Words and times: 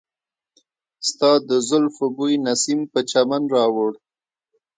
ستا 1.09 1.31
د 1.49 1.51
زلفو 1.69 2.05
بوی 2.15 2.33
نسیم 2.45 2.79
په 2.91 2.99
چمن 3.09 3.43
راوړ. 3.55 3.91